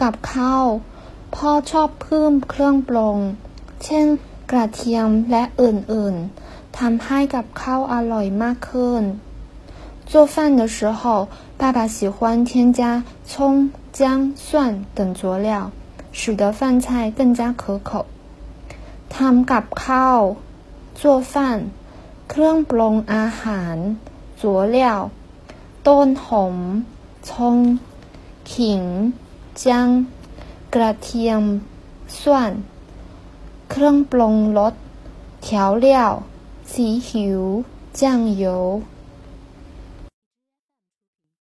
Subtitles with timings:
[0.00, 0.66] ำกับข้าว
[1.34, 3.18] พ่อชอบเพิ่มเครื่องปรุง
[3.84, 4.06] เช่น
[4.50, 9.02] กระเทียมและอื่นๆทำให้กับข้าวอร่อยมากขึ้น
[10.10, 11.02] 做饭的时候，
[11.60, 12.16] 爸爸喜欢
[12.48, 12.80] 添加
[13.30, 13.36] 葱、
[13.98, 14.46] 姜、蒜
[14.96, 15.48] 等佐料，
[16.18, 16.86] 使得饭菜
[17.18, 17.90] 更加可口。
[19.14, 20.20] ทำกับข้าว
[21.00, 21.02] 做
[21.32, 21.34] 饭
[22.30, 23.76] เครื่องปรุงอาหาร
[24.40, 24.42] 佐
[24.74, 24.78] 料
[25.86, 26.56] ต้นหอม
[27.28, 27.30] 葱
[28.52, 28.82] ขิง
[29.62, 29.64] 姜
[30.74, 31.42] กระเทียม
[32.18, 32.22] 蒜
[33.70, 34.74] เครื่องปรุงรส
[35.46, 35.48] 调
[35.84, 35.86] 料
[36.72, 37.42] สีหิว
[37.98, 38.00] 酱
[38.42, 38.44] 油